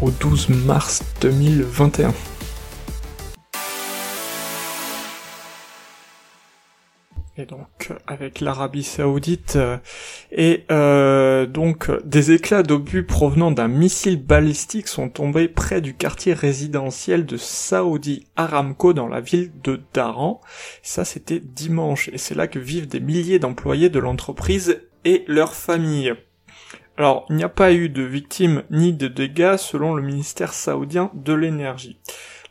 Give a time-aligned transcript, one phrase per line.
[0.00, 2.12] au 12 mars 2021.
[7.38, 9.78] Et donc avec l'Arabie Saoudite euh,
[10.30, 16.34] et euh, donc des éclats d'obus provenant d'un missile balistique sont tombés près du quartier
[16.34, 20.42] résidentiel de Saudi Aramco dans la ville de Daran.
[20.82, 25.54] Ça c'était dimanche et c'est là que vivent des milliers d'employés de l'entreprise et leurs
[25.54, 26.12] familles.
[26.98, 31.10] Alors, il n'y a pas eu de victimes ni de dégâts selon le ministère saoudien
[31.14, 31.98] de l'énergie.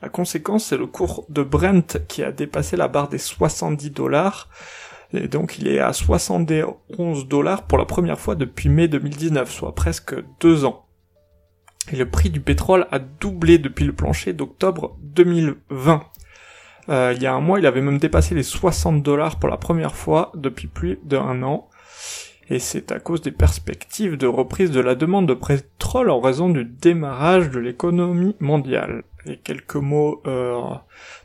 [0.02, 4.50] La conséquence, c'est le cours de Brent qui a dépassé la barre des 70 dollars.
[5.14, 9.76] Et donc, il est à 71 dollars pour la première fois depuis mai 2019, soit
[9.76, 10.86] presque deux ans.
[11.92, 16.04] Et le prix du pétrole a doublé depuis le plancher d'octobre 2020.
[16.90, 19.58] Euh, il y a un mois, il avait même dépassé les 60 dollars pour la
[19.58, 21.70] première fois depuis plus d'un an
[22.52, 26.50] et c'est à cause des perspectives de reprise de la demande de pétrole en raison
[26.50, 29.04] du démarrage de l'économie mondiale.
[29.26, 30.60] Et quelques mots euh,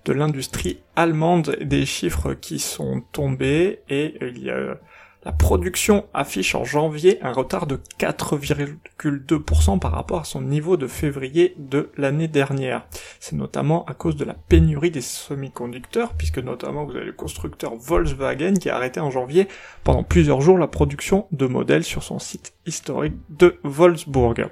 [0.04, 4.78] de l'industrie allemande, des chiffres qui sont tombés, et il y a
[5.26, 10.86] la production affiche en janvier un retard de 4,2% par rapport à son niveau de
[10.86, 12.86] février de l'année dernière.
[13.18, 17.74] C'est notamment à cause de la pénurie des semi-conducteurs, puisque notamment vous avez le constructeur
[17.74, 19.48] Volkswagen qui a arrêté en janvier
[19.82, 24.50] pendant plusieurs jours la production de modèles sur son site historique de Wolfsburg.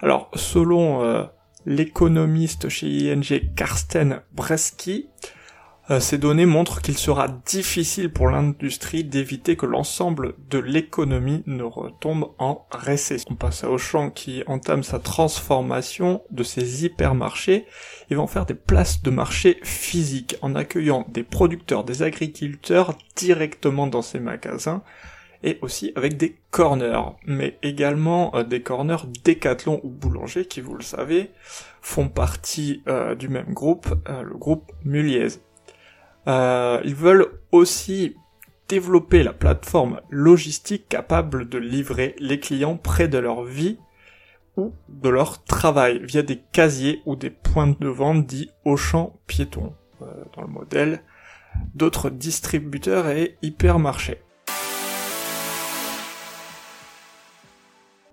[0.00, 1.24] Alors, selon euh,
[1.64, 3.24] l'économiste chez ING
[3.56, 5.08] Karsten Bresky,
[5.88, 11.62] euh, ces données montrent qu'il sera difficile pour l'industrie d'éviter que l'ensemble de l'économie ne
[11.62, 13.28] retombe en récession.
[13.30, 17.66] On passe à Auchan qui entame sa transformation de ses hypermarchés.
[18.10, 23.86] Ils vont faire des places de marché physiques en accueillant des producteurs, des agriculteurs directement
[23.86, 24.82] dans ces magasins
[25.44, 30.74] et aussi avec des corners, mais également euh, des corners Décathlon ou Boulanger qui, vous
[30.74, 31.30] le savez,
[31.80, 35.28] font partie euh, du même groupe, le groupe Muliez.
[36.28, 38.16] Euh, ils veulent aussi
[38.68, 43.78] développer la plateforme logistique capable de livrer les clients près de leur vie
[44.56, 49.20] ou de leur travail via des casiers ou des points de vente dits au champ
[49.26, 51.02] piéton euh, dans le modèle
[51.74, 54.20] d'autres distributeurs et hypermarchés.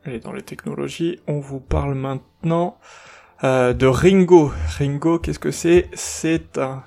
[0.06, 2.78] Et dans les technologies, on vous parle maintenant
[3.44, 4.52] euh, de Ringo.
[4.78, 5.90] Ringo, qu'est-ce que c'est?
[5.94, 6.84] C'est un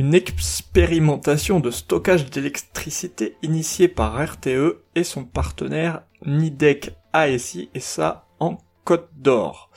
[0.00, 8.26] une expérimentation de stockage d'électricité initiée par RTE et son partenaire Nidec ASI et ça
[8.38, 9.70] en Côte d'Or.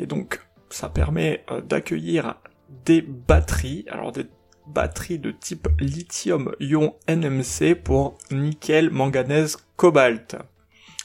[0.00, 2.40] Et donc ça permet euh, d'accueillir
[2.84, 4.26] des batteries, alors des
[4.66, 10.34] batteries de type lithium-ion NMC pour nickel, manganèse, cobalt.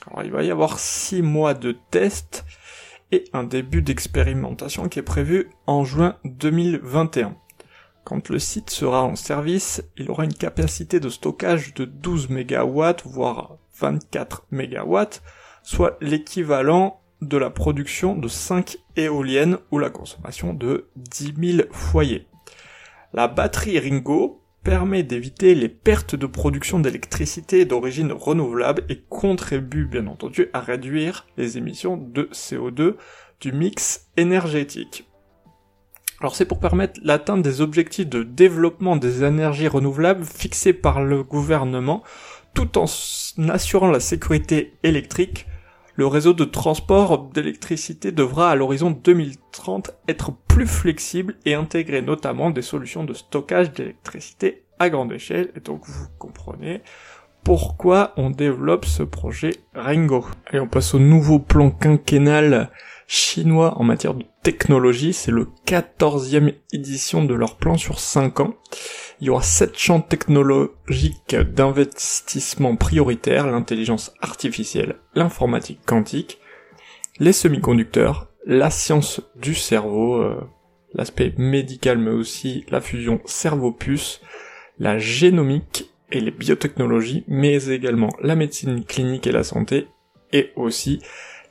[0.08, 2.44] Alors il va y avoir 6 mois de test
[3.12, 7.38] et un début d'expérimentation qui est prévu en juin 2021.
[8.08, 12.82] Quand le site sera en service, il aura une capacité de stockage de 12 MW,
[13.04, 14.98] voire 24 MW,
[15.62, 22.30] soit l'équivalent de la production de 5 éoliennes ou la consommation de 10 000 foyers.
[23.12, 30.08] La batterie Ringo permet d'éviter les pertes de production d'électricité d'origine renouvelable et contribue bien
[30.08, 32.96] entendu à réduire les émissions de CO2
[33.42, 35.10] du mix énergétique.
[36.20, 41.24] Alors c'est pour permettre l'atteinte des objectifs de développement des énergies renouvelables fixés par le
[41.24, 42.04] gouvernement,
[42.56, 42.86] tout en
[43.50, 45.46] assurant la sécurité électrique.
[45.96, 52.50] Le réseau de transport d'électricité devra à l'horizon 2030 être plus flexible et intégrer notamment
[52.50, 55.52] des solutions de stockage d'électricité à grande échelle.
[55.56, 56.82] Et donc vous comprenez
[57.44, 60.26] pourquoi on développe ce projet Ringo.
[60.52, 62.72] Et on passe au nouveau plan quinquennal
[63.08, 65.14] chinois en matière de technologie.
[65.14, 68.54] C'est le 14e édition de leur plan sur 5 ans.
[69.20, 76.40] Il y aura 7 champs technologiques d'investissement prioritaires, l'intelligence artificielle, l'informatique quantique,
[77.20, 80.40] les semi-conducteurs, la science du cerveau, euh,
[80.94, 84.22] l'aspect médical mais aussi la fusion cerveau-puce,
[84.78, 89.88] la génomique et les biotechnologies, mais également la médecine clinique et la santé,
[90.32, 91.02] et aussi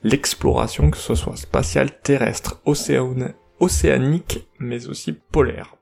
[0.02, 5.76] l'exploration, que ce soit spatiale, terrestre, océanique, mais aussi polaire.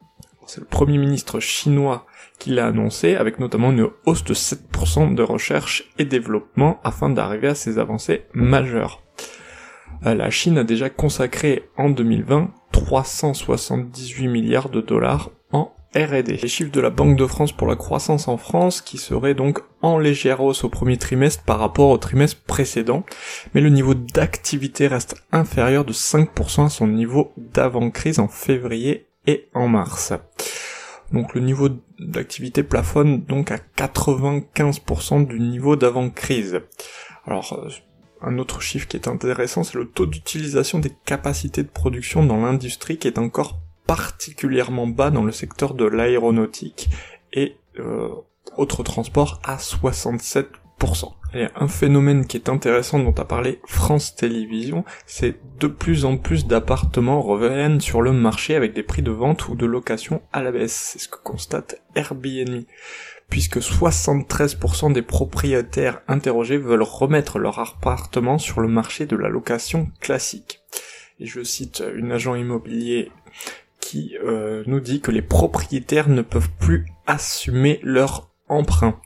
[0.46, 2.06] C'est le premier ministre chinois
[2.38, 7.48] qui l'a annoncé, avec notamment une hausse de 7% de recherche et développement afin d'arriver
[7.48, 9.02] à ces avancées majeures.
[10.06, 15.30] Euh, la Chine a déjà consacré en 2020 378 milliards de dollars
[15.94, 16.38] R&D.
[16.42, 19.60] Les chiffres de la Banque de France pour la croissance en France qui serait donc
[19.80, 23.04] en légère hausse au premier trimestre par rapport au trimestre précédent,
[23.54, 29.48] mais le niveau d'activité reste inférieur de 5% à son niveau d'avant-crise en février et
[29.54, 30.12] en mars.
[31.12, 31.68] Donc le niveau
[32.00, 36.60] d'activité plafonne donc à 95% du niveau d'avant-crise.
[37.26, 37.68] Alors
[38.20, 42.40] un autre chiffre qui est intéressant, c'est le taux d'utilisation des capacités de production dans
[42.40, 46.88] l'industrie qui est encore particulièrement bas dans le secteur de l'aéronautique
[47.32, 48.08] et euh,
[48.56, 50.46] autres transports à 67%.
[51.34, 56.16] Et un phénomène qui est intéressant dont a parlé France Télévisions, c'est de plus en
[56.16, 60.42] plus d'appartements reviennent sur le marché avec des prix de vente ou de location à
[60.42, 60.92] la baisse.
[60.92, 62.64] C'est ce que constate Airbnb
[63.28, 69.90] puisque 73% des propriétaires interrogés veulent remettre leur appartement sur le marché de la location
[70.00, 70.60] classique.
[71.20, 73.10] Et je cite une agent immobilier
[74.22, 79.00] euh, nous dit que les propriétaires ne peuvent plus assumer leur emprunt.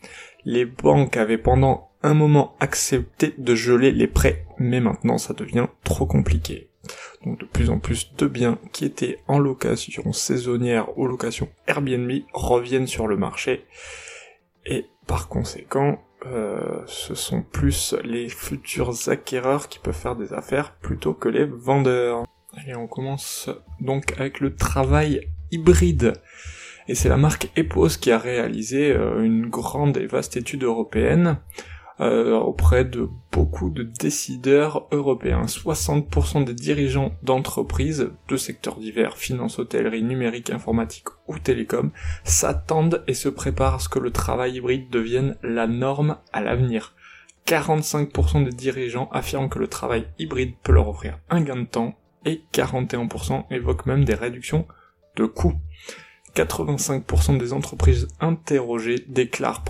[0.45, 5.67] Les banques avaient pendant un moment accepté de geler les prêts, mais maintenant ça devient
[5.85, 6.71] trop compliqué.
[7.25, 12.11] Donc de plus en plus de biens qui étaient en location saisonnière ou location Airbnb
[12.33, 13.67] reviennent sur le marché
[14.65, 20.75] et par conséquent, euh, ce sont plus les futurs acquéreurs qui peuvent faire des affaires
[20.77, 22.25] plutôt que les vendeurs.
[22.69, 23.49] Et on commence
[23.81, 26.13] donc avec le travail hybride.
[26.87, 31.39] Et c'est la marque Epos qui a réalisé euh, une grande et vaste étude européenne
[32.01, 35.47] euh, auprès de beaucoup de décideurs européens.
[35.47, 41.91] 60% des dirigeants d'entreprises de secteurs divers, finance, hôtellerie, numérique, informatique ou télécom,
[42.25, 46.95] s'attendent et se préparent à ce que le travail hybride devienne la norme à l'avenir.
[47.47, 51.97] 45% des dirigeants affirment que le travail hybride peut leur offrir un gain de temps
[52.25, 54.67] et 41% évoquent même des réductions
[55.17, 55.59] de coûts.
[56.35, 59.65] 85% des entreprises interrogées déclarent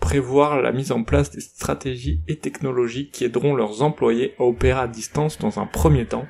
[0.00, 4.80] prévoir la mise en place des stratégies et technologies qui aideront leurs employés à opérer
[4.80, 6.26] à distance dans un premier temps,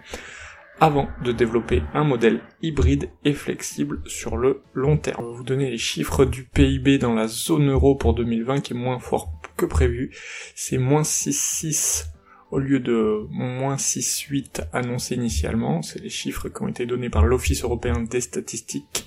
[0.81, 5.25] avant de développer un modèle hybride et flexible sur le long terme.
[5.25, 8.73] On va vous donner les chiffres du PIB dans la zone euro pour 2020 qui
[8.73, 10.15] est moins fort que prévu.
[10.55, 12.12] C'est moins 6,6
[12.53, 15.83] au lieu de moins 6,8 annoncé initialement.
[15.83, 19.05] C'est les chiffres qui ont été donnés par l'Office européen des statistiques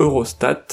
[0.00, 0.66] Eurostat.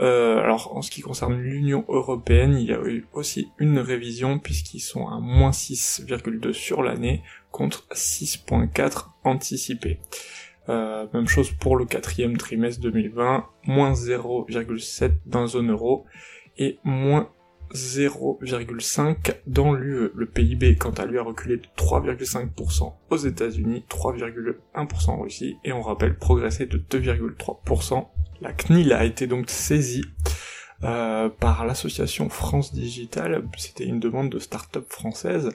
[0.00, 4.38] Euh, alors en ce qui concerne l'Union européenne, il y a eu aussi une révision
[4.38, 10.00] puisqu'ils sont à moins 6,2 sur l'année contre 6,4 anticipés.
[10.68, 16.06] Euh, même chose pour le quatrième trimestre 2020, moins 0,7 dans zone euro
[16.58, 17.30] et moins
[17.74, 20.10] 0,5 dans l'UE.
[20.14, 25.72] Le PIB, quant à lui, a reculé de 3,5% aux États-Unis, 3,1% en Russie, et
[25.72, 28.06] on rappelle progressé de 2,3%
[28.42, 30.04] la CNIL a été donc saisie
[30.82, 35.50] euh, par l'association France Digital, c'était une demande de start-up française,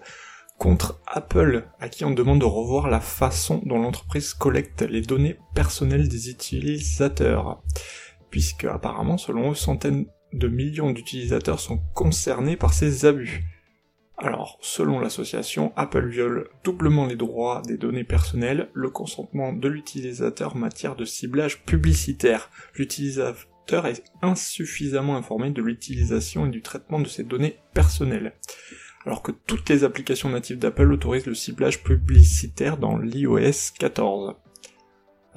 [0.58, 5.38] contre Apple, à qui on demande de revoir la façon dont l'entreprise collecte les données
[5.54, 7.62] personnelles des utilisateurs.
[8.30, 13.44] Puisque apparemment, selon eux, centaines de millions d'utilisateurs sont concernés par ces abus.
[14.20, 20.56] Alors, selon l'association, Apple viole doublement les droits des données personnelles, le consentement de l'utilisateur
[20.56, 22.50] en matière de ciblage publicitaire.
[22.76, 28.34] L'utilisateur est insuffisamment informé de l'utilisation et du traitement de ces données personnelles.
[29.06, 34.36] Alors que toutes les applications natives d'Apple autorisent le ciblage publicitaire dans l'iOS 14.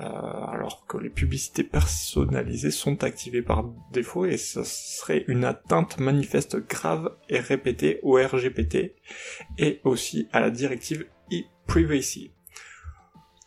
[0.01, 5.99] Euh, alors que les publicités personnalisées sont activées par défaut et ce serait une atteinte
[5.99, 8.95] manifeste grave et répétée au RGPT
[9.59, 12.33] et aussi à la directive e-privacy.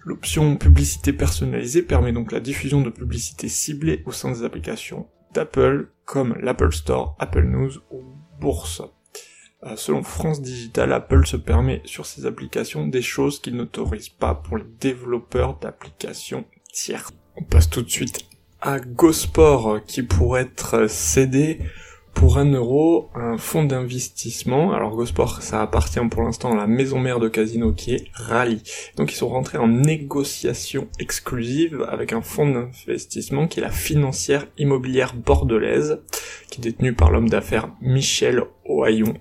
[0.05, 5.91] L'option publicité personnalisée permet donc la diffusion de publicités ciblées au sein des applications d'Apple
[6.05, 8.03] comme l'Apple Store, Apple News ou
[8.39, 8.83] Bourse.
[9.65, 14.36] Euh, selon France Digital, Apple se permet sur ses applications des choses qu'il n'autorise pas
[14.36, 17.10] pour les développeurs d'applications tiers.
[17.38, 18.25] On passe tout de suite
[18.62, 21.60] à GoSport qui pourrait être cédé
[22.13, 24.74] pour un euro un fonds d'investissement.
[24.74, 28.62] Alors GoSport, ça appartient pour l'instant à la maison mère de casino qui est Rally.
[28.96, 34.48] Donc ils sont rentrés en négociation exclusive avec un fonds d'investissement qui est la financière
[34.58, 36.01] immobilière bordelaise,
[36.50, 39.13] qui est détenue par l'homme d'affaires Michel Ohaillon.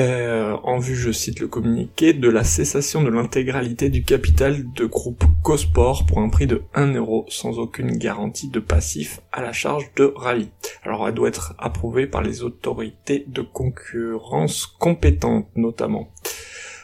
[0.00, 4.86] Euh, en vue, je cite le communiqué, de la cessation de l'intégralité du capital de
[4.86, 9.52] groupe Cosport pour un prix de 1 euro sans aucune garantie de passif à la
[9.52, 10.48] charge de Rally.
[10.84, 16.08] Alors elle doit être approuvée par les autorités de concurrence compétentes notamment.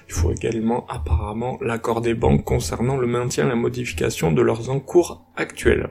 [0.09, 4.69] Il faut également apparemment l'accord des banques concernant le maintien et la modification de leurs
[4.69, 5.89] encours actuels.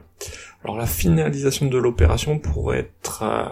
[0.63, 3.49] Alors la finalisation de l'opération pourrait être euh,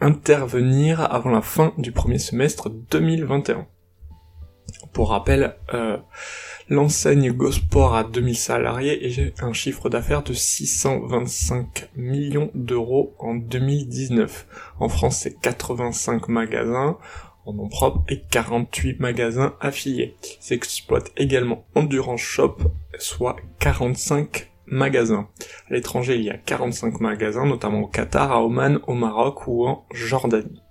[0.00, 3.66] intervenir avant la fin du premier semestre 2021.
[4.92, 5.98] Pour rappel, euh,
[6.68, 14.46] l'enseigne Gosport a 2000 salariés et un chiffre d'affaires de 625 millions d'euros en 2019.
[14.78, 16.98] En France, c'est 85 magasins
[17.46, 20.16] en nom propre et 48 magasins affiliés.
[20.40, 22.56] S'exploite également Endurance Shop,
[22.98, 25.28] soit 45 magasins.
[25.68, 29.66] À l'étranger, il y a 45 magasins, notamment au Qatar, à Oman, au Maroc ou
[29.66, 30.62] en Jordanie.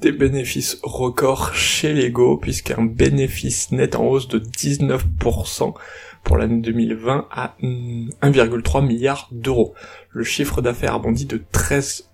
[0.00, 5.74] Des bénéfices records chez Lego, puisqu'un bénéfice net en hausse de 19%
[6.22, 9.74] pour l'année 2020 à 1,3 milliard d'euros.
[10.10, 12.04] Le chiffre d'affaires a bondi de 13%.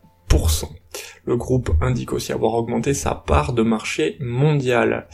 [1.25, 5.09] Le groupe indique aussi avoir augmenté sa part de marché mondial.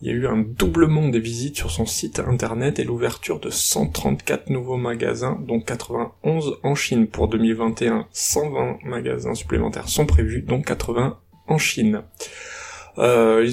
[0.00, 3.50] Il y a eu un doublement des visites sur son site internet et l'ouverture de
[3.50, 8.06] 134 nouveaux magasins, dont 91 en Chine pour 2021.
[8.12, 12.02] 120 magasins supplémentaires sont prévus, dont 80 en Chine.
[12.98, 13.48] Euh,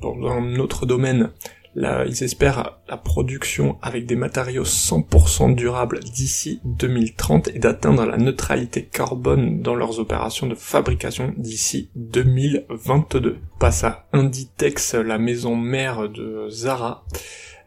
[0.00, 1.30] dans un autre domaine,
[1.76, 8.84] ils espèrent la production avec des matériaux 100% durables d'ici 2030 et d'atteindre la neutralité
[8.84, 13.38] carbone dans leurs opérations de fabrication d'ici 2022.
[13.58, 17.04] Passe à Inditex, la maison mère de Zara,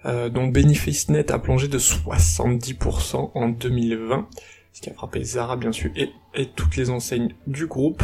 [0.06, 4.28] euh, dont bénéfice net a plongé de 70% en 2020
[4.74, 6.10] ce qui a frappé Zara bien sûr et,
[6.56, 8.04] toutes les enseignes du groupe.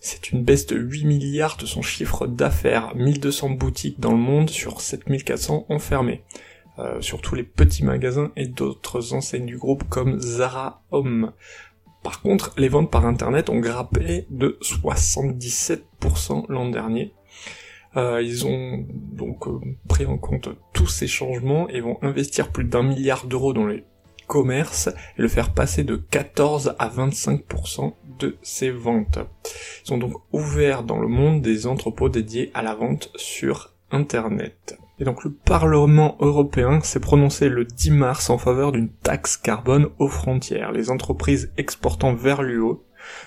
[0.00, 4.50] C'est une baisse de 8 milliards de son chiffre d'affaires, 1200 boutiques dans le monde
[4.50, 6.22] sur 7400 enfermées.
[6.78, 11.32] Euh, surtout les petits magasins et d'autres enseignes du groupe comme Zara Home.
[12.02, 17.14] Par contre, les ventes par internet ont grappé de 77% l'an dernier.
[17.96, 22.64] Euh, ils ont donc euh, pris en compte tous ces changements et vont investir plus
[22.64, 23.84] d'un milliard d'euros dans les
[24.26, 29.18] commerce et le faire passer de 14 à 25% de ses ventes.
[29.86, 34.78] Ils ont donc ouvert dans le monde des entrepôts dédiés à la vente sur Internet.
[34.98, 39.88] Et donc le Parlement européen s'est prononcé le 10 mars en faveur d'une taxe carbone
[39.98, 40.72] aux frontières.
[40.72, 42.78] Les entreprises exportant vers l'UE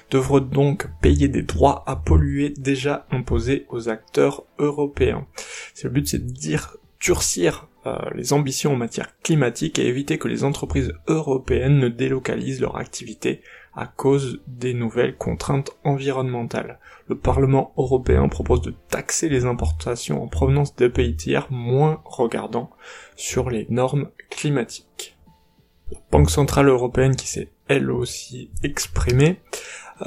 [0.10, 5.28] devront donc payer des droits à polluer déjà imposés aux acteurs européens.
[5.74, 10.18] C'est le but, c'est de dire durcir euh, les ambitions en matière climatique et éviter
[10.18, 13.42] que les entreprises européennes ne délocalisent leur activité
[13.74, 16.80] à cause des nouvelles contraintes environnementales.
[17.08, 22.70] Le Parlement européen propose de taxer les importations en provenance des pays tiers moins regardant
[23.16, 25.18] sur les normes climatiques.
[25.92, 29.40] La Banque Centrale Européenne qui s'est elle aussi exprimée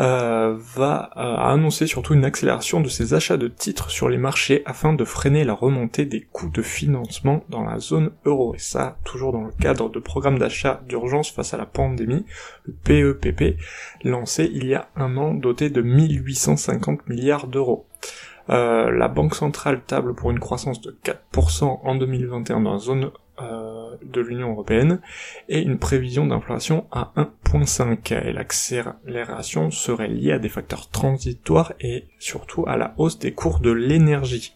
[0.00, 4.62] euh, va euh, annoncer surtout une accélération de ses achats de titres sur les marchés
[4.64, 8.54] afin de freiner la remontée des coûts de financement dans la zone euro.
[8.54, 12.24] Et ça, toujours dans le cadre de programmes d'achat d'urgence face à la pandémie,
[12.64, 17.86] le PEPP, e lancé il y a un an, doté de 1850 milliards d'euros.
[18.50, 23.10] Euh, la Banque centrale table pour une croissance de 4% en 2021 dans la zone
[23.42, 25.00] euh, de l'Union européenne
[25.48, 28.26] et une prévision d'inflation à 1.5.
[28.26, 33.60] Et l'accélération serait liée à des facteurs transitoires et surtout à la hausse des cours
[33.60, 34.54] de l'énergie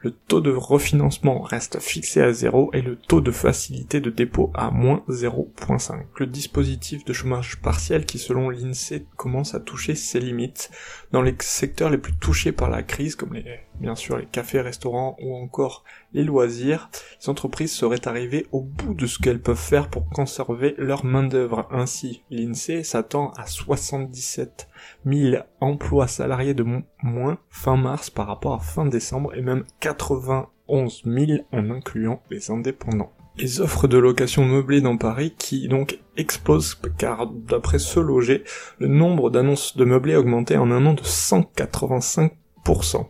[0.00, 4.52] le taux de refinancement reste fixé à 0 et le taux de facilité de dépôt
[4.54, 6.04] à moins 0.5.
[6.18, 10.70] Le dispositif de chômage partiel qui selon l'INSEE commence à toucher ses limites
[11.10, 14.60] dans les secteurs les plus touchés par la crise comme les, bien sûr les cafés,
[14.60, 16.90] restaurants ou encore les loisirs,
[17.20, 21.24] les entreprises seraient arrivées au bout de ce qu'elles peuvent faire pour conserver leur main
[21.24, 21.66] d'œuvre.
[21.72, 24.68] Ainsi, l'INSEE s'attend à 77
[25.06, 26.64] 000 emplois salariés de
[27.02, 32.50] moins fin mars par rapport à fin décembre et même 91 000 en incluant les
[32.50, 33.12] indépendants.
[33.36, 38.42] Les offres de location meublée dans Paris qui donc explosent car d'après ce loger,
[38.78, 43.06] le nombre d'annonces de meublés a augmenté en un an de 185%.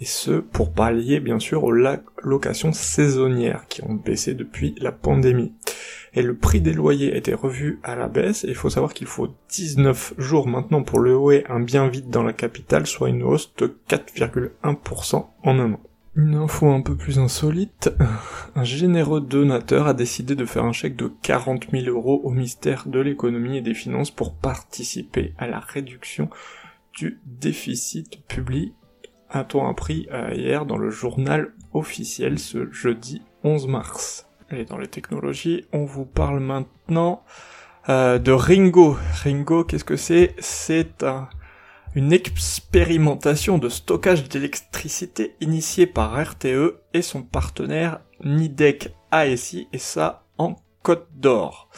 [0.00, 1.74] Et ce, pour pallier bien sûr aux
[2.22, 5.52] locations saisonnières qui ont baissé depuis la pandémie
[6.14, 9.34] et le prix des loyers été revu à la baisse, il faut savoir qu'il faut
[9.50, 13.76] 19 jours maintenant pour louer un bien vide dans la capitale, soit une hausse de
[13.88, 15.80] 4,1% en un an.
[16.16, 17.92] Une info un peu plus insolite,
[18.54, 22.84] un généreux donateur a décidé de faire un chèque de 40 000 euros au ministère
[22.86, 26.30] de l'économie et des finances pour participer à la réduction
[26.96, 28.74] du déficit public
[29.30, 34.28] a-t-on appris hier dans le journal officiel ce jeudi 11 mars.
[34.50, 37.24] Et dans les technologies, on vous parle maintenant
[37.88, 38.96] de Ringo.
[39.22, 40.34] Ringo, qu'est-ce que c'est?
[40.38, 41.28] C'est un
[41.94, 50.24] une expérimentation de stockage d'électricité initiée par RTE et son partenaire Nidec ASI, et ça
[50.38, 51.70] en Côte d'Or.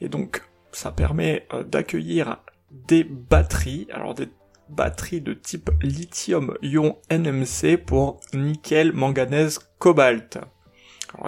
[0.00, 2.38] Et donc, ça permet euh, d'accueillir
[2.70, 4.28] des batteries, alors des
[4.68, 10.38] batteries de type lithium-ion NMC pour nickel, manganèse, cobalt.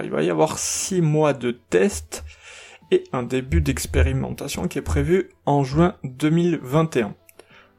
[0.03, 2.25] Il va y avoir 6 mois de test
[2.91, 7.15] et un début d'expérimentation qui est prévu en juin 2021.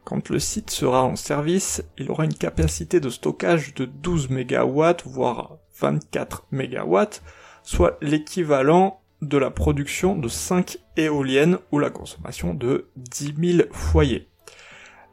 [0.04, 4.84] Quand le site sera en service, il aura une capacité de stockage de 12 MW,
[5.06, 6.98] voire 24 MW,
[7.64, 14.30] soit l'équivalent de la production de 5 éoliennes ou la consommation de 10 000 foyers.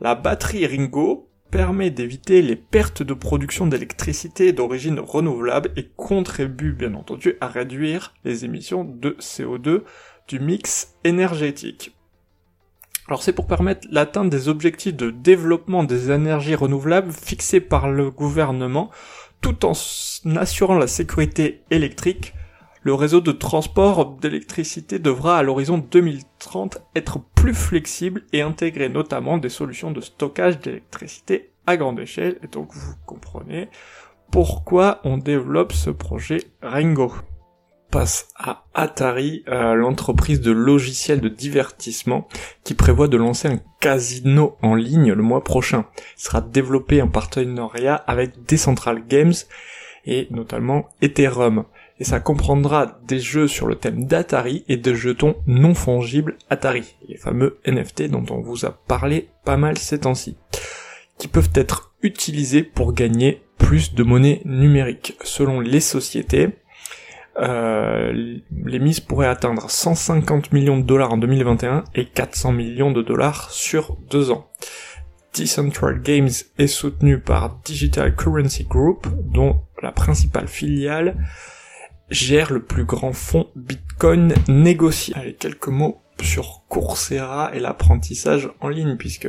[0.00, 6.94] La batterie Ringo permet d'éviter les pertes de production d'électricité d'origine renouvelable et contribue bien
[6.94, 9.82] entendu à réduire les émissions de CO2
[10.28, 11.96] du mix énergétique.
[13.08, 18.10] Alors c'est pour permettre l'atteinte des objectifs de développement des énergies renouvelables fixés par le
[18.10, 18.90] gouvernement
[19.40, 19.72] tout en
[20.36, 22.34] assurant la sécurité électrique.
[22.82, 29.36] Le réseau de transport d'électricité devra à l'horizon 2030 être plus flexible et intégrer notamment
[29.36, 32.38] des solutions de stockage d'électricité à grande échelle.
[32.42, 33.68] Et donc vous comprenez
[34.30, 37.12] pourquoi on développe ce projet Ringo
[37.90, 42.28] passe à Atari, l'entreprise de logiciels de divertissement
[42.64, 45.86] qui prévoit de lancer un casino en ligne le mois prochain.
[46.16, 49.34] Il sera développé en partenariat avec Decentral Games
[50.06, 51.64] et notamment Ethereum.
[52.00, 56.96] Et ça comprendra des jeux sur le thème d'Atari et des jetons non fongibles Atari,
[57.06, 60.38] les fameux NFT dont on vous a parlé pas mal ces temps-ci,
[61.18, 65.18] qui peuvent être utilisés pour gagner plus de monnaie numérique.
[65.22, 66.48] Selon les sociétés,
[67.38, 73.02] euh, les mises pourraient atteindre 150 millions de dollars en 2021 et 400 millions de
[73.02, 74.48] dollars sur deux ans.
[75.34, 81.16] Decentral Games est soutenu par Digital Currency Group, dont la principale filiale
[82.10, 85.14] gère le plus grand fonds Bitcoin négocié.
[85.16, 89.28] Allez, quelques mots sur Coursera et l'apprentissage en ligne, puisque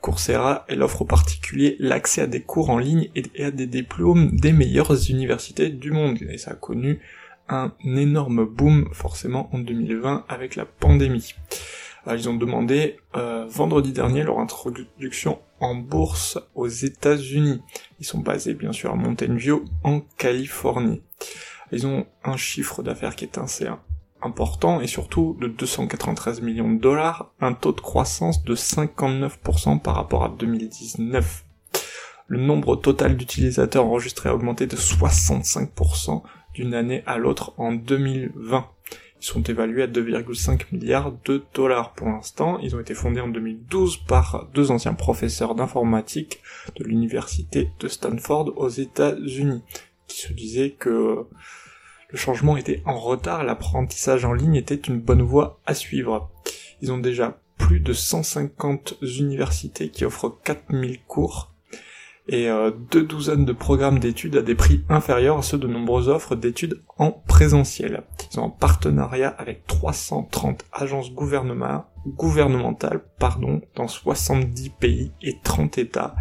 [0.00, 4.30] Coursera, elle offre aux particuliers l'accès à des cours en ligne et à des diplômes
[4.36, 6.18] des meilleures universités du monde.
[6.30, 7.00] Et ça a connu
[7.48, 11.34] un énorme boom forcément en 2020 avec la pandémie.
[12.06, 17.60] Euh, ils ont demandé euh, vendredi dernier leur introduction en bourse aux États-Unis.
[18.00, 21.02] Ils sont basés bien sûr à Mountain View en Californie.
[21.72, 23.68] Ils ont un chiffre d'affaires qui est assez
[24.22, 29.94] important et surtout de 293 millions de dollars, un taux de croissance de 59% par
[29.94, 31.44] rapport à 2019.
[32.26, 36.22] Le nombre total d'utilisateurs enregistrés a augmenté de 65%
[36.54, 38.66] d'une année à l'autre en 2020.
[39.20, 42.58] Ils sont évalués à 2,5 milliards de dollars pour l'instant.
[42.60, 46.40] Ils ont été fondés en 2012 par deux anciens professeurs d'informatique
[46.76, 49.62] de l'université de Stanford aux États-Unis,
[50.08, 51.26] qui se disaient que
[52.10, 56.30] le changement était en retard, l'apprentissage en ligne était une bonne voie à suivre.
[56.80, 61.52] Ils ont déjà plus de 150 universités qui offrent 4000 cours
[62.28, 66.08] et euh, deux douzaines de programmes d'études à des prix inférieurs à ceux de nombreuses
[66.08, 68.02] offres d'études en présentiel.
[68.30, 71.84] Ils sont en partenariat avec 330 agences gouvernementales
[73.18, 76.14] pardon, dans 70 pays et 30 États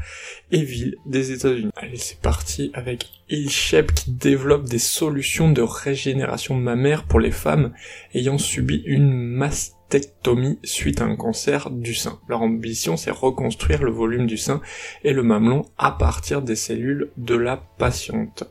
[0.51, 1.71] et villes des États-Unis.
[1.75, 7.73] Allez, c'est parti avec Ilshep qui développe des solutions de régénération mammaire pour les femmes
[8.13, 12.19] ayant subi une masse tectomie suite à un cancer du sein.
[12.27, 14.61] Leur ambition, c'est reconstruire le volume du sein
[15.03, 18.43] et le mamelon à partir des cellules de la patiente.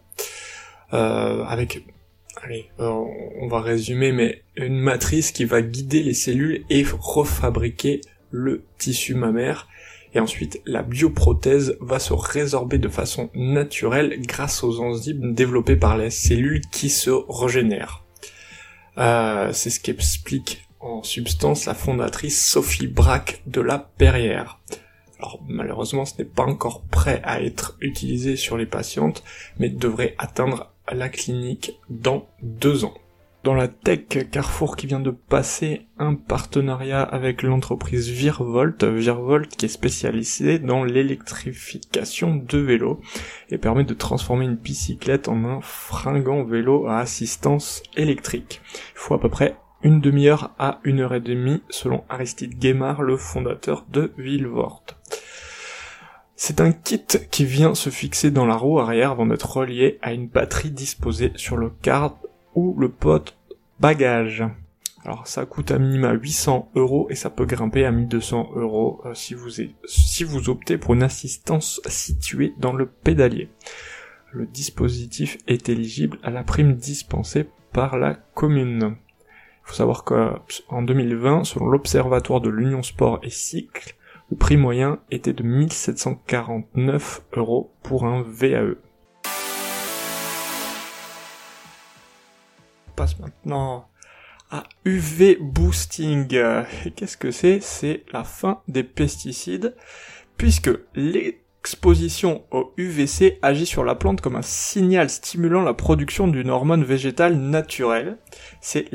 [0.93, 1.85] Euh, avec,
[2.47, 8.65] allez, on va résumer, mais une matrice qui va guider les cellules et refabriquer le
[8.79, 9.69] tissu mammaire.
[10.15, 15.99] Et ensuite, la bioprothèse va se résorber de façon naturelle grâce aux enzymes développées par
[15.99, 18.05] les cellules qui se régénèrent.
[18.99, 24.61] Euh, c'est ce qu'explique en substance la fondatrice Sophie Braque de la Perrière.
[25.19, 29.23] Alors malheureusement ce n'est pas encore prêt à être utilisé sur les patientes,
[29.59, 32.95] mais devrait atteindre la clinique dans deux ans.
[33.45, 39.67] Dans la tech, Carrefour qui vient de passer un partenariat avec l'entreprise Virvolt, Virvolt qui
[39.67, 43.01] est spécialisée dans l'électrification de vélos
[43.51, 48.61] et permet de transformer une bicyclette en un fringant vélo à assistance électrique.
[48.75, 53.03] Il faut à peu près une demi-heure à une heure et demie, selon Aristide Guémard,
[53.03, 54.83] le fondateur de Villevort.
[56.39, 60.13] C'est un kit qui vient se fixer dans la roue arrière avant d'être relié à
[60.13, 62.19] une batterie disposée sur le card
[62.55, 63.39] ou le pote
[63.81, 64.45] bagage.
[65.03, 69.15] Alors ça coûte à minima 800 euros et ça peut grimper à 1200 euros euh,
[69.15, 69.49] si, vous
[69.87, 73.49] si vous optez pour une assistance située dans le pédalier.
[74.31, 78.97] Le dispositif est éligible à la prime dispensée par la commune.
[79.31, 83.95] Il faut savoir qu'en 2020, selon l'Observatoire de l'Union Sport et Cycle,
[84.31, 88.75] le prix moyen était de 1749 euros pour un VAE.
[92.89, 93.89] On passe maintenant
[94.51, 96.27] à UV boosting.
[96.97, 97.61] qu'est-ce que c'est?
[97.61, 99.77] C'est la fin des pesticides,
[100.37, 106.51] puisque l'exposition au UVC agit sur la plante comme un signal stimulant la production d'une
[106.51, 108.19] hormone végétale naturelle.
[108.61, 108.87] C'est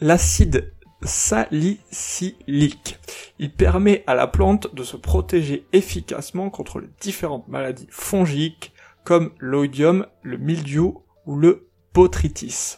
[0.00, 0.72] l'acide
[1.04, 2.98] salicylique.
[3.38, 8.72] Il permet à la plante de se protéger efficacement contre les différentes maladies fongiques
[9.04, 12.76] comme l'oïdium, le mildiou ou le botrytis.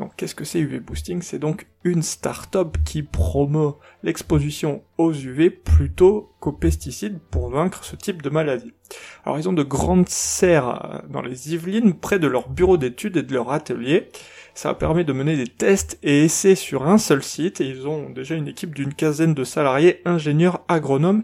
[0.00, 1.20] Donc qu'est-ce que c'est UV Boosting?
[1.20, 7.96] C'est donc une start-up qui promeut l'exposition aux UV plutôt qu'aux pesticides pour vaincre ce
[7.96, 8.72] type de maladie.
[9.26, 13.22] Alors ils ont de grandes serres dans les Yvelines près de leur bureau d'études et
[13.22, 14.08] de leur atelier.
[14.54, 18.10] Ça permet de mener des tests et essais sur un seul site et ils ont
[18.10, 21.22] déjà une équipe d'une quinzaine de salariés, ingénieurs, agronomes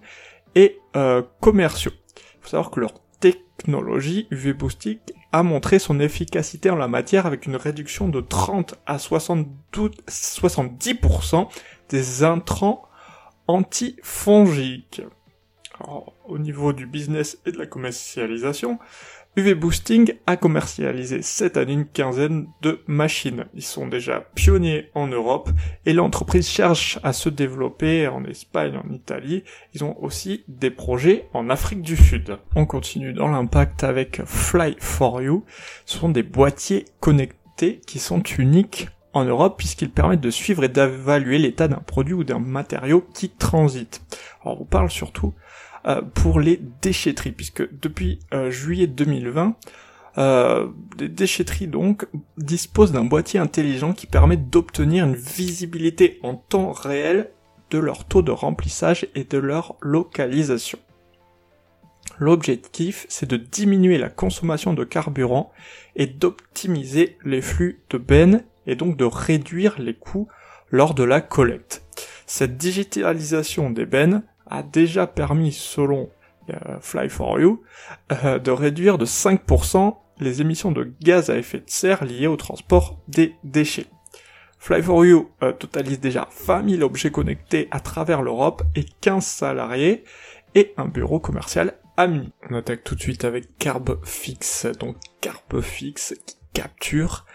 [0.55, 1.93] et euh, commerciaux.
[2.17, 4.99] Il faut savoir que leur technologie UV Boosting
[5.33, 11.49] a montré son efficacité en la matière avec une réduction de 30 à 70%
[11.89, 12.83] des intrants
[13.49, 15.03] antifongiques.
[16.27, 18.79] au niveau du business et de la commercialisation,
[19.37, 23.45] UV Boosting a commercialisé cette année une quinzaine de machines.
[23.53, 25.51] Ils sont déjà pionniers en Europe
[25.85, 29.45] et l'entreprise cherche à se développer en Espagne, en Italie.
[29.75, 32.39] Ils ont aussi des projets en Afrique du Sud.
[32.55, 35.45] On continue dans l'impact avec Fly for You.
[35.85, 40.69] Ce sont des boîtiers connectés qui sont uniques en Europe puisqu'ils permettent de suivre et
[40.69, 44.01] d'évaluer l'état d'un produit ou d'un matériau qui transite.
[44.43, 45.35] Alors on parle surtout
[46.15, 49.57] pour les déchetteries, puisque depuis euh, juillet 2020,
[50.19, 50.69] euh,
[50.99, 52.07] les déchetteries donc
[52.39, 57.31] disposent d'un boîtier intelligent qui permet d'obtenir une visibilité en temps réel
[57.71, 60.79] de leur taux de remplissage et de leur localisation.
[62.19, 65.53] L'objectif, c'est de diminuer la consommation de carburant
[65.97, 70.29] et d'optimiser les flux de bennes et donc de réduire les coûts
[70.71, 71.83] lors de la collecte.
[72.27, 76.11] Cette digitalisation des bennes a déjà permis, selon
[76.51, 77.63] euh, Fly for You,
[78.13, 82.37] euh, de réduire de 5% les émissions de gaz à effet de serre liées au
[82.37, 83.87] transport des déchets.
[84.59, 89.25] Fly for You euh, totalise déjà 20 000 objets connectés à travers l'Europe et 15
[89.25, 90.05] salariés
[90.55, 92.33] et un bureau commercial à Mini.
[92.49, 94.67] On attaque tout de suite avec CarbFix.
[94.79, 97.27] Donc CarbFix qui capture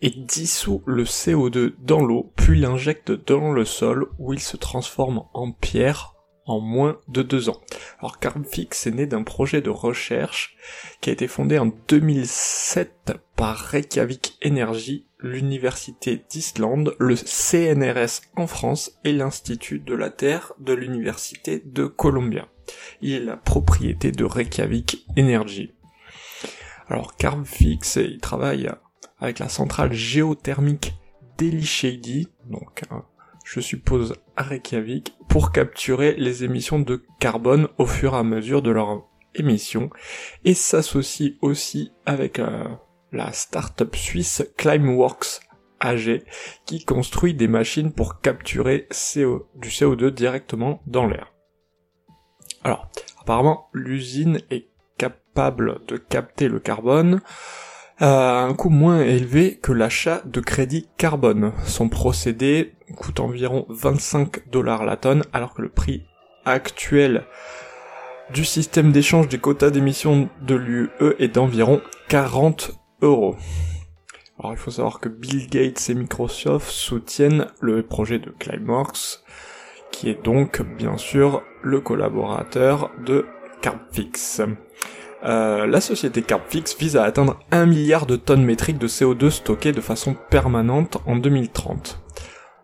[0.00, 5.24] et dissout le CO2 dans l'eau, puis l'injecte dans le sol où il se transforme
[5.32, 6.14] en pierre
[6.48, 7.60] en moins de deux ans.
[8.00, 10.56] Alors Carbfix est né d'un projet de recherche
[11.00, 18.98] qui a été fondé en 2007 par Reykjavik Energy, l'université d'Islande, le CNRS en France
[19.04, 22.48] et l'Institut de la Terre de l'université de Columbia.
[23.00, 25.74] Il est la propriété de Reykjavik Energy.
[26.88, 28.70] Alors Carbfix, il travaille
[29.20, 30.94] avec la centrale géothermique
[31.36, 32.82] d'Eli donc
[33.50, 38.60] je suppose à Reykjavik, pour capturer les émissions de carbone au fur et à mesure
[38.60, 39.88] de leur émission,
[40.44, 42.64] et s'associe aussi avec euh,
[43.10, 45.40] la start-up suisse Climeworks
[45.80, 46.24] AG,
[46.66, 51.32] qui construit des machines pour capturer du CO2 directement dans l'air.
[52.64, 52.90] Alors,
[53.22, 57.22] apparemment, l'usine est capable de capter le carbone,
[57.98, 61.52] à un coût moins élevé que l'achat de crédit carbone.
[61.64, 66.04] Son procédé coûte environ 25 dollars la tonne, alors que le prix
[66.44, 67.24] actuel
[68.32, 72.72] du système d'échange des quotas d'émissions de l'UE est d'environ 40
[73.02, 73.36] euros.
[74.38, 79.20] Alors il faut savoir que Bill Gates et Microsoft soutiennent le projet de Climeworks,
[79.90, 83.26] qui est donc bien sûr le collaborateur de
[83.62, 84.42] Carbfix.
[85.24, 89.72] Euh, la société Carbfix vise à atteindre 1 milliard de tonnes métriques de CO2 stockées
[89.72, 92.00] de façon permanente en 2030.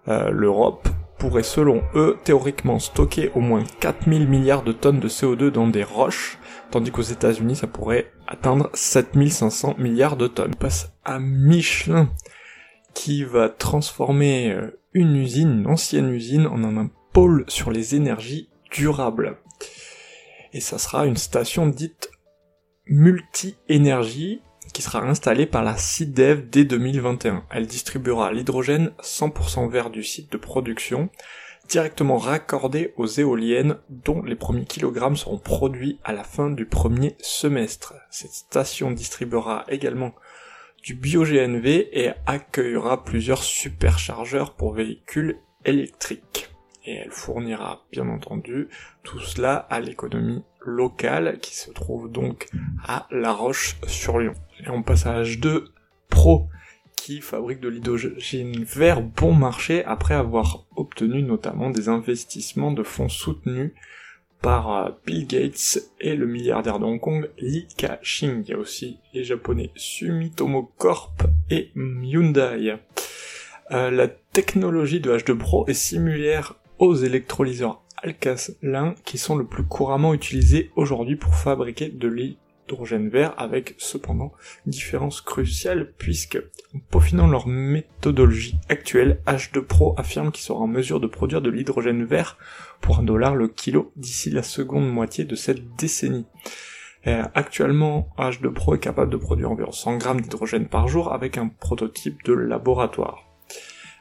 [0.08, 0.88] Euh, L'Europe
[1.18, 5.84] pourrait selon eux théoriquement stocker au moins 4000 milliards de tonnes de CO2 dans des
[5.84, 6.38] roches,
[6.70, 10.52] tandis qu'aux États-Unis ça pourrait atteindre 7500 milliards de tonnes.
[10.54, 12.10] On passe à Michelin
[12.92, 18.48] qui va transformer euh, une usine, une ancienne usine, en un pôle sur les énergies
[18.70, 19.36] durables.
[20.52, 22.10] et ça sera une station dite
[22.86, 24.42] multi-énergie
[24.74, 27.44] qui sera installée par la CIDEV dès 2021.
[27.50, 31.08] Elle distribuera l'hydrogène 100% vert du site de production
[31.68, 37.16] directement raccordé aux éoliennes dont les premiers kilogrammes seront produits à la fin du premier
[37.20, 37.94] semestre.
[38.10, 40.14] Cette station distribuera également
[40.82, 46.50] du bio-GNV et accueillera plusieurs superchargeurs pour véhicules électriques.
[46.84, 48.68] Et elle fournira bien entendu
[49.02, 52.48] tout cela à l'économie locale qui se trouve donc
[52.86, 54.34] à La Roche-sur-Yon.
[54.64, 55.64] Et on passe à H2
[56.08, 56.48] Pro
[56.96, 63.10] qui fabrique de l'hydrogène vert bon marché après avoir obtenu notamment des investissements de fonds
[63.10, 63.72] soutenus
[64.40, 68.44] par euh, Bill Gates et le milliardaire de Hong Kong Li Ka-shing.
[68.44, 72.76] Il y a aussi les japonais Sumitomo Corp et Hyundai.
[73.70, 79.64] Euh, la technologie de H2 Pro est similaire aux électrolyseurs alcalins qui sont le plus
[79.64, 84.32] couramment utilisés aujourd'hui pour fabriquer de l'hydrogène vert avec cependant
[84.66, 86.38] différence cruciale puisque
[86.74, 91.50] en peaufinant leur méthodologie actuelle, H2 Pro affirme qu'il sera en mesure de produire de
[91.50, 92.38] l'hydrogène vert
[92.80, 96.26] pour un dollar le kilo d'ici la seconde moitié de cette décennie.
[97.04, 101.48] actuellement, H2 Pro est capable de produire environ 100 grammes d'hydrogène par jour avec un
[101.48, 103.24] prototype de laboratoire.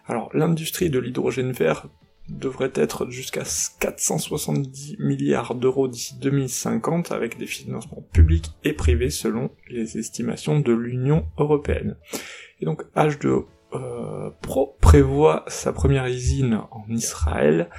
[0.08, 1.88] Alors, l'industrie de l'hydrogène vert
[2.30, 3.44] devrait être jusqu'à
[3.80, 10.74] 470 milliards d'euros d'ici 2050 avec des financements publics et privés selon les estimations de
[10.74, 11.98] l'Union européenne.
[12.62, 17.70] Et donc H2 euh, Pro prévoit sa première usine en Israël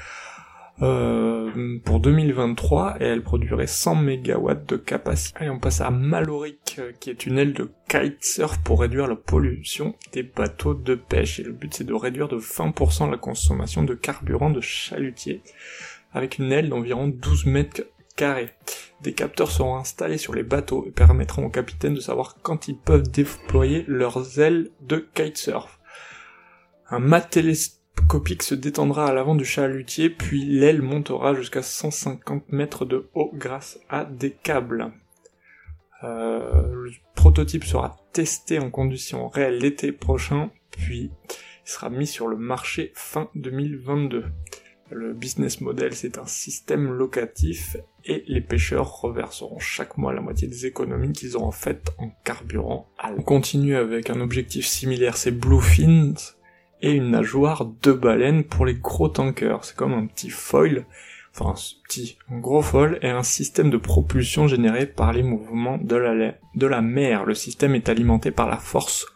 [0.82, 5.44] euh, pour 2023 et elle produirait 100 MW de capacité.
[5.44, 9.14] Et on passe à Maloric euh, qui est une aile de kitesurf pour réduire la
[9.14, 13.84] pollution des bateaux de pêche et le but c'est de réduire de 20% la consommation
[13.84, 15.42] de carburant de chalutier
[16.12, 17.82] avec une aile d'environ 12 mètres
[18.16, 18.50] carrés.
[19.02, 22.78] Des capteurs seront installés sur les bateaux et permettront aux capitaines de savoir quand ils
[22.78, 25.78] peuvent déployer leurs ailes de kitesurf.
[26.90, 27.36] Un mat
[28.08, 33.30] Copic se détendra à l'avant du chalutier, puis l'aile montera jusqu'à 150 mètres de haut
[33.34, 34.92] grâce à des câbles.
[36.02, 41.10] Euh, le prototype sera testé en conditions réelles l'été prochain, puis
[41.64, 44.24] il sera mis sur le marché fin 2022.
[44.90, 50.46] Le business model, c'est un système locatif et les pêcheurs reverseront chaque mois la moitié
[50.46, 52.90] des économies qu'ils auront faites en carburant.
[53.02, 56.14] On continue avec un objectif similaire, c'est Bluefins,
[56.84, 59.64] et une nageoire de baleine pour les gros tankers.
[59.64, 60.84] C'est comme un petit foil,
[61.32, 61.54] enfin un
[61.88, 66.66] petit, gros foil et un système de propulsion généré par les mouvements de la, de
[66.66, 67.24] la mer.
[67.24, 69.06] Le système est alimenté par la force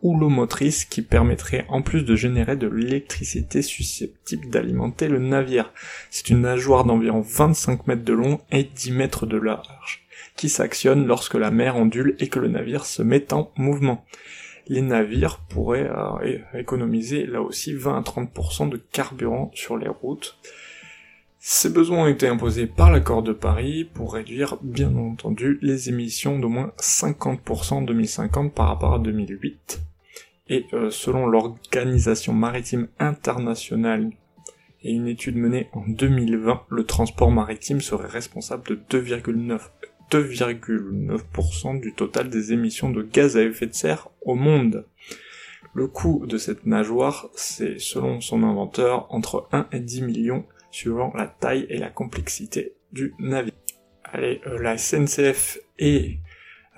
[0.00, 5.74] houlomotrice qui permettrait en plus de générer de l'électricité susceptible d'alimenter le navire.
[6.08, 11.06] C'est une nageoire d'environ 25 mètres de long et 10 mètres de large qui s'actionne
[11.06, 14.06] lorsque la mer ondule et que le navire se met en mouvement
[14.68, 20.38] les navires pourraient euh, économiser là aussi 20 à 30% de carburant sur les routes.
[21.40, 26.38] Ces besoins ont été imposés par l'accord de Paris pour réduire bien entendu les émissions
[26.38, 29.80] d'au moins 50% en 2050 par rapport à 2008.
[30.48, 34.10] Et euh, selon l'Organisation maritime internationale
[34.82, 39.60] et une étude menée en 2020, le transport maritime serait responsable de 2,9
[40.10, 44.86] 2,9% du total des émissions de gaz à effet de serre au monde.
[45.74, 51.12] Le coût de cette nageoire, c'est selon son inventeur entre 1 et 10 millions suivant
[51.14, 53.52] la taille et la complexité du navire.
[54.04, 56.18] Allez, euh, la SNCF et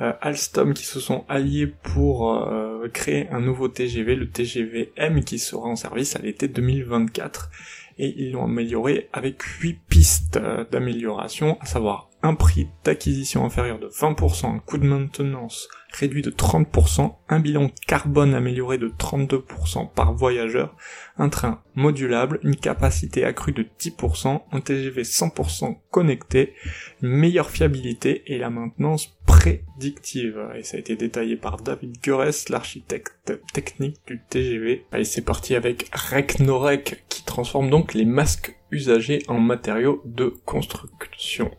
[0.01, 5.23] euh, Alstom qui se sont alliés pour euh, créer un nouveau TGV, le TGV M
[5.23, 7.51] qui sera en service à l'été 2024
[7.99, 10.41] et ils l'ont amélioré avec 8 pistes
[10.71, 16.31] d'amélioration, à savoir un prix d'acquisition inférieur de 20%, un coût de maintenance réduit de
[16.31, 20.77] 30%, un bilan carbone amélioré de 32% par voyageur,
[21.19, 26.55] un train modulable, une capacité accrue de 10%, un TGV 100% connecté,
[27.03, 30.39] une meilleure fiabilité et la maintenance prédictive.
[30.57, 34.85] Et ça a été détaillé par David Gures, l'architecte technique du TGV.
[34.97, 41.51] Et c'est parti avec Recnorec qui transforme donc les masques usagés en matériaux de construction.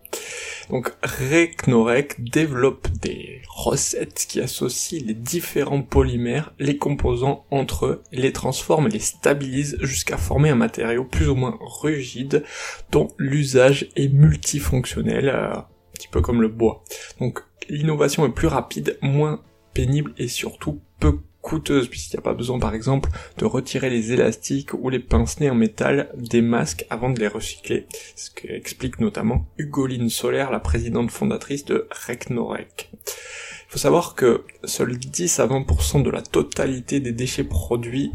[0.72, 8.32] Donc Recnorec développe des recettes qui associent les différents polymères, les composants entre eux, les
[8.32, 12.46] transforment et les stabilisent jusqu'à former un matériau plus ou moins rigide
[12.90, 16.86] dont l'usage est multifonctionnel, euh, un petit peu comme le bois.
[17.20, 19.42] Donc l'innovation est plus rapide, moins
[19.74, 24.12] pénible et surtout peu coûteuse puisqu'il n'y a pas besoin par exemple de retirer les
[24.12, 29.46] élastiques ou les pince-nez en métal des masques avant de les recycler, ce qu'explique notamment
[29.58, 32.92] Hugoline Solaire, la présidente fondatrice de Recnorec.
[32.94, 38.12] Il faut savoir que seuls 10 à 20% de la totalité des déchets produits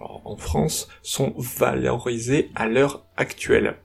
[0.00, 3.76] en France sont valorisés à l'heure actuelle.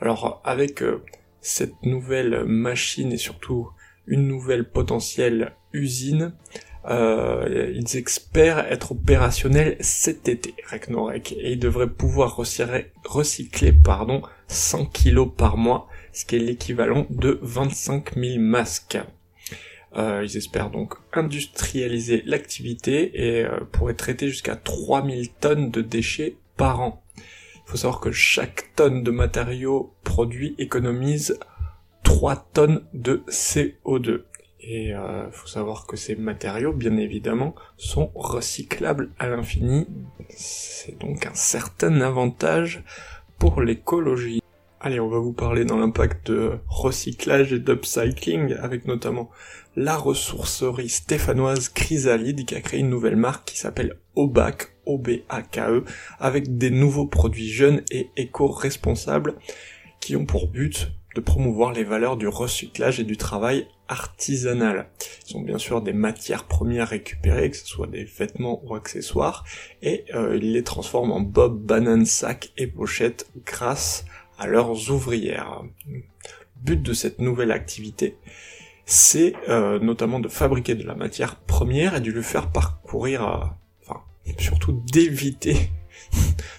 [0.00, 1.02] Alors avec euh,
[1.40, 3.70] cette nouvelle machine et surtout
[4.06, 6.32] une nouvelle potentielle usine,
[6.88, 14.22] euh, ils espèrent être opérationnels cet été, Recnorec, et ils devraient pouvoir recycler, recycler pardon,
[14.48, 18.98] 100 kilos par mois, ce qui est l'équivalent de 25 000 masques.
[19.96, 26.36] Euh, ils espèrent donc industrialiser l'activité et euh, pourraient traiter jusqu'à 3000 tonnes de déchets
[26.56, 27.02] par an.
[27.16, 31.38] Il faut savoir que chaque tonne de matériaux produits économise
[32.04, 34.22] 3 tonnes de CO2.
[34.68, 39.86] Et il euh, faut savoir que ces matériaux, bien évidemment, sont recyclables à l'infini.
[40.28, 42.82] C'est donc un certain avantage
[43.38, 44.42] pour l'écologie.
[44.80, 49.30] Allez, on va vous parler dans l'impact de recyclage et d'upcycling, avec notamment
[49.76, 55.84] la ressourcerie stéphanoise Chrysalide qui a créé une nouvelle marque qui s'appelle Obac, O-B-A-K-E,
[56.18, 59.36] avec des nouveaux produits jeunes et éco-responsables
[60.00, 64.90] qui ont pour but de promouvoir les valeurs du recyclage et du travail artisanal.
[65.26, 69.42] Ils sont bien sûr des matières premières récupérées, que ce soit des vêtements ou accessoires,
[69.80, 74.04] et euh, ils les transforment en bob, bananes, sacs et pochettes grâce
[74.38, 75.62] à leurs ouvrières.
[75.88, 76.02] Le
[76.56, 78.18] but de cette nouvelle activité,
[78.84, 83.58] c'est euh, notamment de fabriquer de la matière première et de le faire parcourir, à...
[83.82, 84.02] enfin
[84.38, 85.70] surtout d'éviter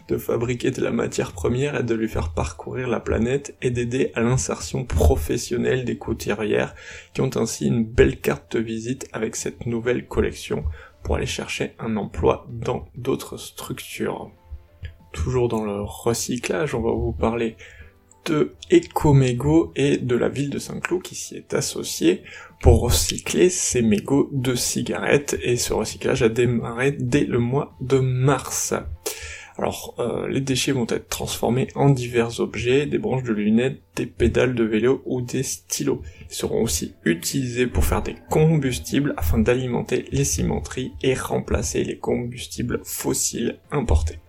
[0.08, 4.12] de fabriquer de la matière première et de lui faire parcourir la planète et d'aider
[4.15, 6.76] à l'insertion professionnelle des couturières
[7.13, 10.63] qui ont ainsi une belle carte de visite avec cette nouvelle collection
[11.04, 14.32] pour aller chercher un emploi dans d'autres structures.
[15.13, 17.56] Toujours dans le recyclage, on va vous parler
[18.28, 22.24] de Ecomégo et de la ville de Saint-Cloud qui s'y est associée
[22.62, 28.00] pour recycler ces mégots de cigarettes et ce recyclage a démarré dès le mois de
[28.00, 28.74] mars.
[29.58, 34.06] Alors, euh, les déchets vont être transformés en divers objets, des branches de lunettes, des
[34.06, 36.04] pédales de vélo ou des stylos.
[36.30, 41.98] Ils seront aussi utilisés pour faire des combustibles afin d'alimenter les cimenteries et remplacer les
[41.98, 44.20] combustibles fossiles importés.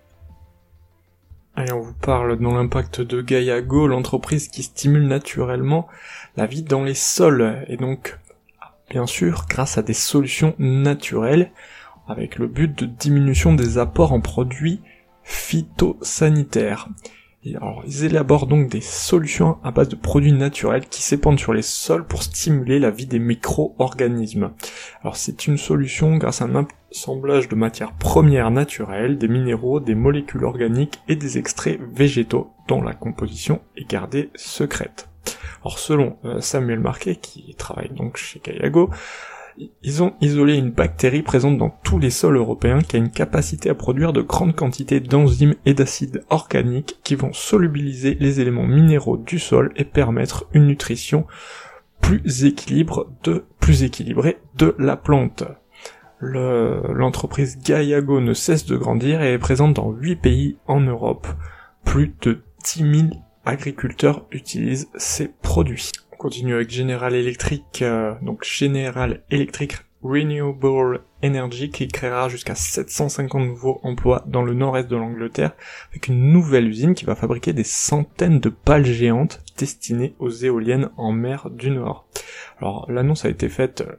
[1.59, 5.89] Allez, on vous parle dans l'impact de Gaiago, l'entreprise qui stimule naturellement
[6.37, 8.17] la vie dans les sols, et donc,
[8.91, 11.51] bien sûr, grâce à des solutions naturelles,
[12.07, 14.81] avec le but de diminution des apports en produits
[15.25, 16.91] phytosanitaires.
[17.57, 21.63] Alors, ils élaborent donc des solutions à base de produits naturels qui s'épandent sur les
[21.63, 24.51] sols pour stimuler la vie des micro-organismes.
[25.03, 29.95] Alors c'est une solution grâce à un assemblage de matières premières naturelles, des minéraux, des
[29.95, 35.09] molécules organiques et des extraits végétaux dont la composition est gardée secrète.
[35.63, 38.91] Alors selon euh, Samuel Marquet, qui travaille donc chez Kayago,
[39.83, 43.71] ils ont isolé une bactérie présente dans tous les sols européens qui a une capacité
[43.71, 49.17] à produire de grandes quantités d'enzymes et d'acides organiques qui vont solubiliser les éléments minéraux
[49.17, 51.27] du sol et permettre une nutrition
[52.01, 55.45] plus, équilibre de, plus équilibrée de la plante.
[56.21, 61.29] L'entreprise Gaiago ne cesse de grandir et est présente dans 8 pays en Europe.
[61.85, 63.09] Plus de 10 000
[63.45, 65.93] agriculteurs utilisent ces produits.
[66.19, 73.47] On continue avec General Electric, euh, donc General Electric Renewable Energy qui créera jusqu'à 750
[73.47, 75.53] nouveaux emplois dans le nord-est de l'Angleterre
[75.91, 80.91] avec une nouvelle usine qui va fabriquer des centaines de pales géantes destinées aux éoliennes
[80.97, 82.09] en mer du Nord.
[82.61, 83.93] Alors l'annonce a été faite euh,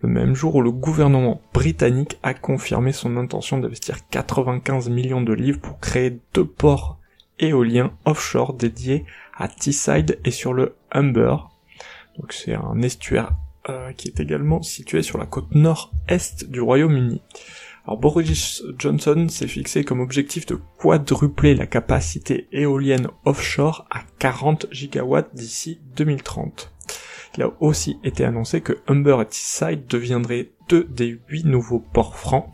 [0.00, 5.34] le même jour où le gouvernement britannique a confirmé son intention d'investir 95 millions de
[5.34, 6.98] livres pour créer deux ports
[7.38, 9.04] éoliens offshore dédiés
[9.36, 11.49] à Teesside et sur le Humber,
[12.20, 13.32] donc c'est un estuaire
[13.68, 17.22] euh, qui est également situé sur la côte nord-est du Royaume-Uni.
[17.86, 24.66] Alors Boris Johnson s'est fixé comme objectif de quadrupler la capacité éolienne offshore à 40
[24.70, 26.72] gigawatts d'ici 2030.
[27.36, 32.18] Il a aussi été annoncé que Humber et Teesside deviendraient deux des huit nouveaux ports
[32.18, 32.50] francs,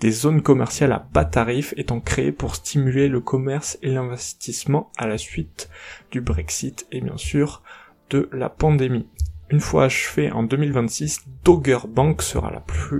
[0.00, 5.06] des zones commerciales à bas tarifs étant créées pour stimuler le commerce et l'investissement à
[5.06, 5.70] la suite
[6.10, 7.62] du Brexit et bien sûr
[8.10, 9.06] de la pandémie.
[9.50, 12.52] Une fois achevé en 2026, Dogger Bank sera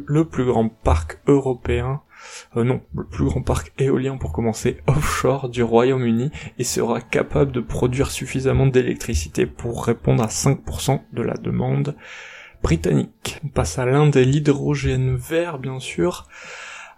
[0.06, 2.02] le plus grand parc européen,
[2.56, 7.50] euh, non, le plus grand parc éolien pour commencer, offshore du Royaume-Uni et sera capable
[7.50, 11.96] de produire suffisamment d'électricité pour répondre à 5% de la demande
[12.62, 13.40] britannique.
[13.44, 16.28] On passe à l'un des l'hydrogène vert, bien sûr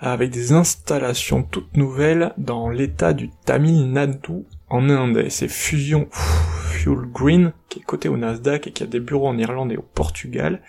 [0.01, 5.27] avec des installations toutes nouvelles dans l'état du Tamil Nadu en Inde.
[5.29, 9.39] C'est Fusion Fuel Green, qui est coté au Nasdaq et qui a des bureaux en
[9.39, 10.63] Irlande et au Portugal,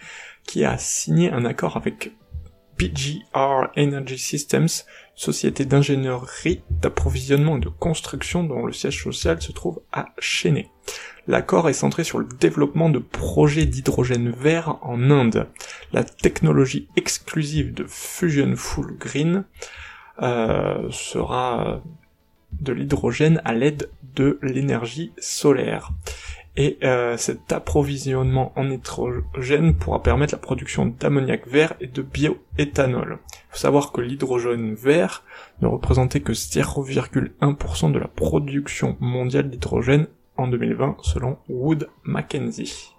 [0.43, 2.11] qui a signé un accord avec
[2.77, 4.69] PGR Energy Systems,
[5.13, 10.69] société d'ingénierie, d'approvisionnement et de construction dont le siège social se trouve à Chennai.
[11.27, 15.47] L'accord est centré sur le développement de projets d'hydrogène vert en Inde.
[15.91, 19.43] La technologie exclusive de Fusion Full Green
[20.21, 21.83] euh, sera
[22.53, 25.91] de l'hydrogène à l'aide de l'énergie solaire
[26.59, 33.19] et euh, cet approvisionnement en hydrogène pourra permettre la production d'ammoniac vert et de bioéthanol.
[33.31, 35.23] Il faut savoir que l'hydrogène vert
[35.61, 42.98] ne représentait que 0,1% de la production mondiale d'hydrogène en 2020 selon Wood Mackenzie.